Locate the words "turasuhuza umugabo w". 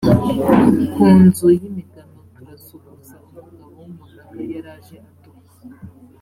2.35-3.79